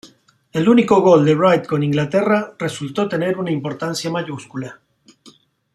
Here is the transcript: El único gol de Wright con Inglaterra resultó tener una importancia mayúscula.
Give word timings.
El 0.51 0.67
único 0.67 0.99
gol 0.99 1.23
de 1.25 1.35
Wright 1.35 1.67
con 1.67 1.83
Inglaterra 1.83 2.55
resultó 2.57 3.07
tener 3.07 3.37
una 3.37 3.51
importancia 3.51 4.09
mayúscula. 4.09 4.81